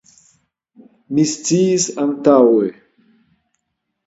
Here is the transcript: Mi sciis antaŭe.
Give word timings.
Mi 1.17 1.25
sciis 1.31 1.85
antaŭe. 2.05 2.73